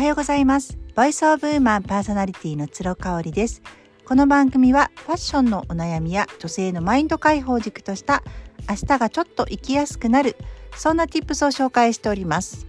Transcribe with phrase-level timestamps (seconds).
[0.00, 0.78] はようございます。
[0.96, 3.60] ボイスオブウーマンパーソナリティの鶴香織です。
[4.06, 8.22] この番組はファッションのお悩みや女性のマインド解放軸とした
[8.66, 10.36] 明日がちょっと生きやすくなる
[10.74, 12.66] そんな tips を紹介しております。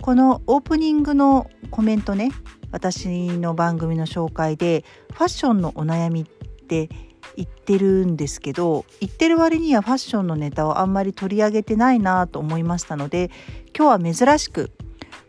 [0.00, 2.30] このオープニングのコメントね
[2.72, 6.88] 私の番組の紹介でファッションのお悩みって
[7.36, 13.30] 言ってるんですけど言ってる割にはファッションのネタをあんまり取り上げてないなと思いましたので
[13.76, 14.70] 今日は珍しく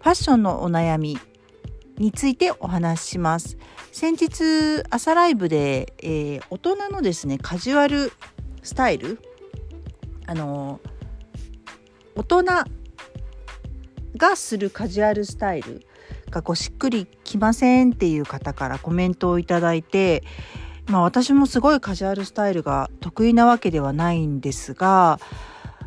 [0.02, 1.17] ファッションのお悩み
[1.98, 3.58] についてお話しします。
[3.91, 8.13] 先日朝ライブで、えー、大人のですねカジュアル
[8.63, 9.20] スタイル
[10.25, 10.80] あの
[12.16, 12.44] 大人
[14.16, 15.85] がするカジュアルスタイル
[16.30, 20.23] がこうしっくりきませんっていう方からコメントをいただいて
[20.88, 25.20] まあ私もすごいカジュアルスタイルが得意なわけではないんですが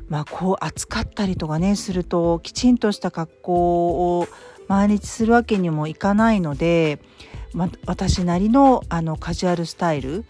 [0.08, 4.28] まあこう暑かったりとかねするときちんとした格好を
[4.68, 7.00] 毎日するわけにもいかないので、
[7.52, 10.24] まあ、私なりのあのカジュアルスタイル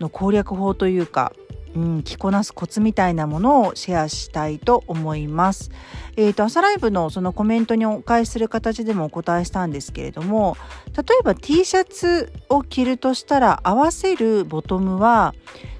[0.00, 1.32] の攻略法というか
[1.74, 5.70] うん、着こなすコツみたいなものをシェアしたいと思います。
[6.16, 10.56] え、ー、と朝ライブのそのコメントにお返しする形でもお答えしたんですけれども
[10.96, 15.34] 例えば T シャツを着るとしたら合わせるボトムは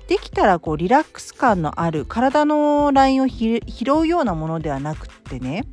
[0.08, 3.60] できたらこうリラックス感のある体のラインを拾
[3.98, 5.64] うようなものではなくってね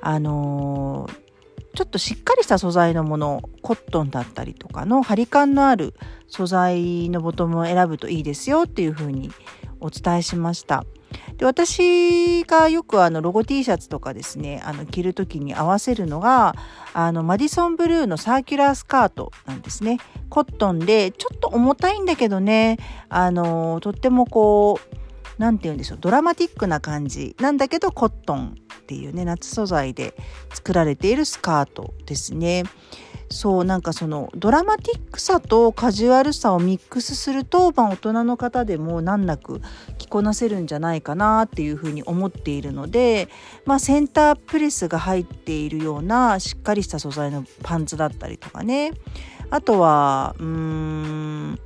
[0.00, 1.26] あのー
[1.76, 5.92] ちょっとしっかりした素材のものコットンだったりとかの張り感のある
[6.26, 9.30] 素材のボトムを選ぶといいですよっていうふうに
[9.78, 10.86] お伝えしました。
[11.36, 16.54] で私がよくあのロゴ T シャツとかですねあの着る時に合わせるのが
[16.94, 19.98] あのマディソンブルーのサーキュラースカートなんですね。
[20.30, 22.78] コットンでちょっと重たいんだけどね
[23.08, 24.96] あのとってもこう
[25.38, 30.14] 何て言うんでしょうドラマティックな感じなんだけどコットンっていうね夏素材で
[30.54, 32.64] 作られているスカートですね。
[33.36, 39.60] そうなんかそのドラマティックさとカジュアルさをミックスすると、まあ、大人の方でも難なく
[39.98, 43.28] 着こなせるんじゃないかなっていうふうに思っているので、
[43.66, 48.92] まあ、センタープレスが入っているようなしっかりした素材のパンツだったりとかね。
[49.50, 51.60] あとはうーん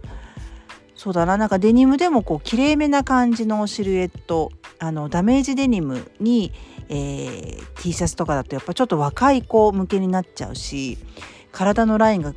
[0.96, 4.50] そうだななんかデニムでもこうきれいめな感じのシルエット
[4.80, 6.52] あのダメージデニムに、
[6.88, 10.98] えー、T シャツとかだとやっぱちょっと若い子向けになっちゃうし
[11.52, 12.34] 体のラインが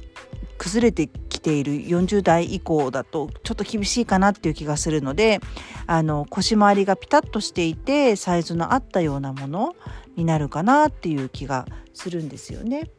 [0.57, 5.41] 崩れてきている40代以降だとちょっと厳しいかなっていう気がするので
[5.87, 9.75] あの腰回りがピタッとしていてサイズの合ったようなもの
[10.15, 12.91] になるかなっていう気がするんですよね。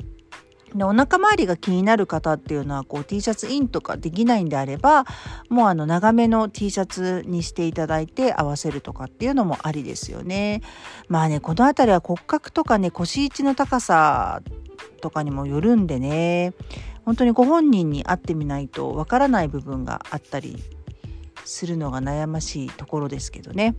[0.75, 5.05] でお腹周りが気になる方っていうのはこう T シャツインとかできないんであれば
[5.49, 10.63] もうあの長めの T シャツにしていただいて合わせるとかっていうのもありですよね。
[11.09, 14.43] まあねこの辺りは骨格とかね腰位置の高さ
[15.05, 16.55] とかにもよるんでね
[17.05, 20.57] 本当にご本人に会ってみないとわからない部分があったり
[21.45, 23.75] するのが悩ましいところですけどね。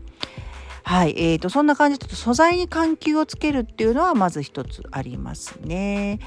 [0.84, 6.20] はい、えーと、そんな感じで素材に緩急をつけるっていうのはまず一つありますね。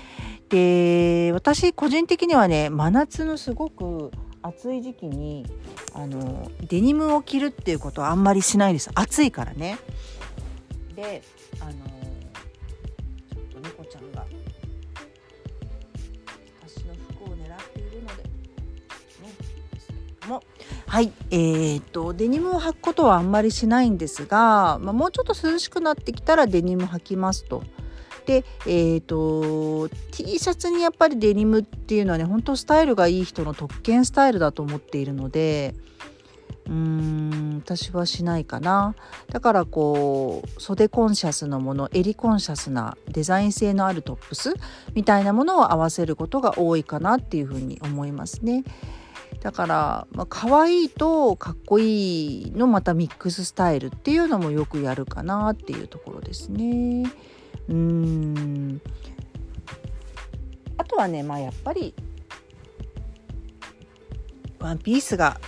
[0.49, 4.11] で私個人的にはね真夏のすごく
[4.43, 5.47] 暑い時期に
[5.95, 9.79] あのデニムを着るっていうことはあんまりしないです暑いからね。
[10.97, 11.23] で
[11.61, 14.27] あのちょっと猫ちゃんが
[20.89, 27.63] はいえー、っとデニムを履くことはあんまりしないんですが、まあ、もうちょっと涼しくなってきたらデニム履きますと。
[28.25, 35.75] で、えーと、T シャツにやっぱりデニムっていうのはね本当スタイルがいい人の特権スタイルだと思っているので
[36.67, 38.95] うーん私はしないかな
[39.31, 44.55] だからこう袖コンシャスのもの襟コンシャスなデザイン性のあるトップス
[44.95, 48.65] みたいなものを合わせることが多いかなっていうふうに思いますね。
[49.41, 57.05] だから、まあ、可愛いとかっこいいのまたミックススタイルっていうのもよくやるかなっていうところですね。
[57.69, 58.81] うん。
[60.77, 61.95] あとはねまあやっぱり
[64.59, 65.41] ワンピースが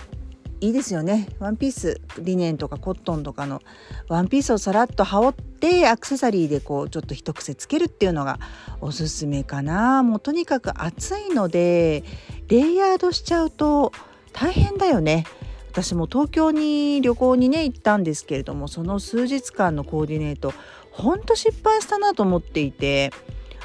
[0.61, 1.27] いいですよね。
[1.39, 3.61] ワンピースリネンとかコットンとかの
[4.07, 8.39] ワンピースをさらっと羽織ってアクセサリーでこうちょっと一癖つけるっていうのが
[8.79, 10.03] おすすめかな。
[10.03, 12.03] もうとにかく暑いので
[12.51, 13.93] レイヤードしちゃうと
[14.33, 15.25] 大変だよね
[15.71, 20.53] 私も東京に旅行にね行ったんですけれどもその数日間のコーディネート
[20.91, 23.13] ほんと失敗したなと思っていて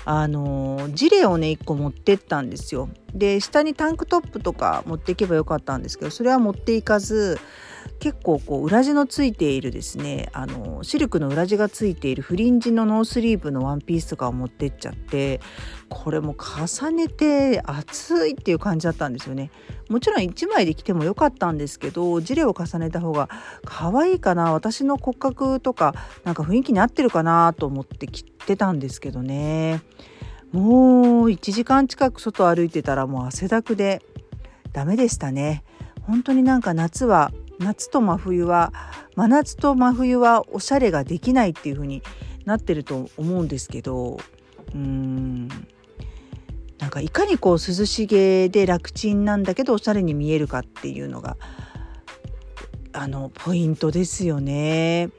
[0.05, 2.89] あのジレをね1個持ってったんですよ。
[3.13, 7.41] で下にタンクトップとか持っていけばよかったんですけどそれは持っていかず
[7.99, 15.41] 結構こう裏地のついているですねあのシルクの裏地がついているフリンジのノースリーブのワンピースとかを持ってっちゃって
[15.89, 19.51] これも重ねて暑いっていう感じだったんですよね。
[19.89, 23.29] もちろん1枚で着てもよかったんですけどジレを重ねた方が
[23.65, 25.95] 可愛いかな私の骨格とか
[26.25, 29.83] なんか雰囲気に合ってるかなと思って着てたんですけどね。
[30.53, 34.03] もう1時間近く外歩いてたらもう汗だくで
[34.73, 35.65] ダメでしたね。
[36.03, 38.73] 本当になんか夏は夏と真冬は
[39.15, 42.03] 真夏と真冬はおしゃれができないっていう風に
[42.45, 44.19] なってると思うんですけど
[44.75, 45.49] うん
[46.79, 51.37] なんかいかにこう涼しげで楽ちんなんだけどおしゃれに見えるかっていうのが
[52.93, 55.11] あのポイントですよね。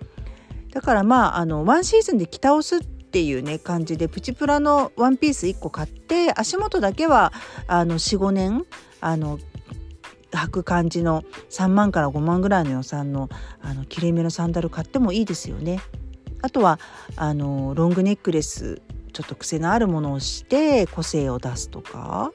[0.71, 7.33] だからまああのワンシーズンで着倒すっていうね感じでプチプラのワンピース1個買って足元だけは
[7.67, 8.65] あの45年
[9.01, 9.39] あの
[10.31, 13.29] 履く感じの3万から5万ぐらいの予算の
[13.61, 15.79] あのきれいめのサンダル買ってもいいですよね。
[16.41, 16.79] あとは
[17.15, 18.81] あのロングネックレス
[19.13, 22.31] ちょっと癖のあるものをして個性を出すとか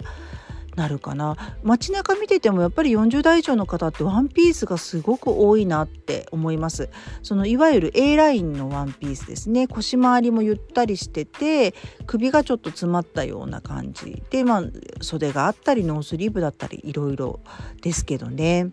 [0.77, 1.37] なるかな。
[1.63, 6.89] 街中見ててもやっぱり40代以上の方ってワンピースがすごく多いなって思います。
[7.23, 9.69] そのいわゆる A ラインのワンピースですね。
[9.69, 11.75] 腰回りもゆったりしてて
[12.07, 14.65] 首がちょっと詰まったような感じでまあ
[15.03, 17.41] 袖があったりノースリーブだったりいろいろ
[17.83, 18.71] ですけどね。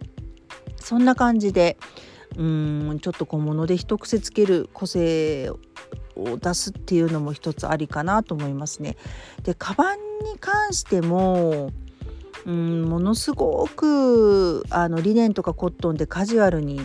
[0.77, 1.77] そんな感じで
[2.37, 8.95] うんちょっと小物で一癖つける個性を出すっていうのも一つありかなと思いますね。
[9.43, 11.71] でカバンに関しても
[12.49, 16.81] うんものすごくあのリネンとかコットンでカジュアルに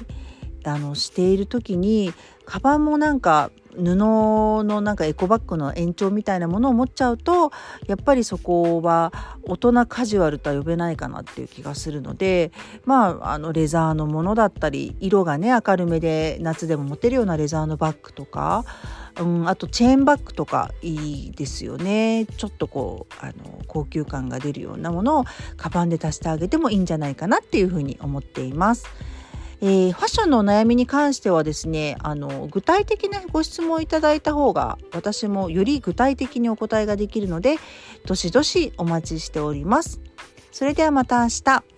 [0.67, 2.13] あのしている時に
[2.45, 7.51] カバンもなんか布のなんかエコバッグの延長みたいなものを持っちゃうと
[7.87, 9.13] やっぱりそこは
[9.45, 12.53] 大人カジュアルとは呼べないかなっていう気がするので
[12.85, 18.65] まああのレザーのものだったり色がね明るめで夏でも持てるようなレザーのバッグとか
[19.21, 25.25] うん、あとチェーンバッグとかいいですよねちょっとこうあの高級感が出るようなものを
[25.57, 28.87] カバンで足してあげてもいいんじゃないかなっていうふうに思っています。
[29.61, 37.57] えー、ファッションのお悩みに関してはですねあの具体的なご質問をいただいた方が私もより具体的にお答えができるので
[38.05, 40.01] どしどしお待ちしております。
[40.53, 41.74] それではまた明日。